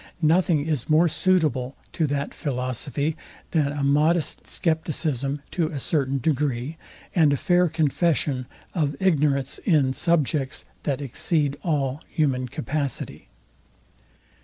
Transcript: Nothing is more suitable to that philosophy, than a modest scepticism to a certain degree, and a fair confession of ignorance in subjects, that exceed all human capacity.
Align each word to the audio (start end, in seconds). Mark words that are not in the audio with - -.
Nothing 0.23 0.65
is 0.65 0.89
more 0.89 1.07
suitable 1.07 1.75
to 1.93 2.07
that 2.07 2.33
philosophy, 2.33 3.15
than 3.51 3.71
a 3.71 3.83
modest 3.83 4.47
scepticism 4.47 5.43
to 5.51 5.67
a 5.67 5.79
certain 5.79 6.17
degree, 6.17 6.77
and 7.13 7.31
a 7.31 7.37
fair 7.37 7.69
confession 7.69 8.47
of 8.73 8.95
ignorance 8.99 9.59
in 9.59 9.93
subjects, 9.93 10.65
that 10.85 11.01
exceed 11.01 11.55
all 11.61 12.01
human 12.09 12.47
capacity. 12.47 13.27